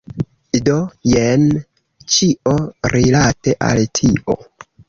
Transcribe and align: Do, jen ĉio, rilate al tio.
Do, 0.69 0.77
jen 1.11 1.43
ĉio, 2.15 2.57
rilate 2.97 3.55
al 3.71 3.87
tio. 4.01 4.43